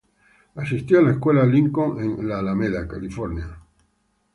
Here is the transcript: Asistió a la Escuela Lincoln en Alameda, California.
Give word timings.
Asistió 0.55 0.97
a 0.97 1.03
la 1.03 1.11
Escuela 1.11 1.45
Lincoln 1.45 2.01
en 2.23 2.31
Alameda, 2.31 2.87
California. 2.87 3.55